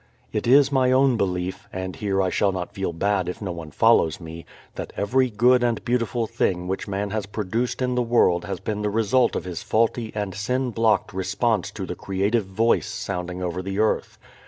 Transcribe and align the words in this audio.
It 0.33 0.47
is 0.47 0.71
my 0.71 0.91
own 0.91 1.15
belief 1.15 1.67
(and 1.71 1.95
here 1.95 2.23
I 2.23 2.31
shall 2.31 2.51
not 2.51 2.73
feel 2.73 2.91
bad 2.91 3.29
if 3.29 3.39
no 3.39 3.51
one 3.51 3.69
follows 3.69 4.19
me) 4.19 4.47
that 4.73 4.91
every 4.97 5.29
good 5.29 5.61
and 5.61 5.85
beautiful 5.85 6.25
thing 6.25 6.67
which 6.67 6.87
man 6.87 7.11
has 7.11 7.27
produced 7.27 7.83
in 7.83 7.93
the 7.93 8.01
world 8.01 8.45
has 8.45 8.59
been 8.59 8.81
the 8.81 8.89
result 8.89 9.35
of 9.35 9.45
his 9.45 9.61
faulty 9.61 10.11
and 10.15 10.33
sin 10.33 10.71
blocked 10.71 11.13
response 11.13 11.69
to 11.73 11.85
the 11.85 11.93
creative 11.93 12.45
Voice 12.47 12.87
sounding 12.87 13.43
over 13.43 13.61
the 13.61 13.77
earth. 13.77 14.17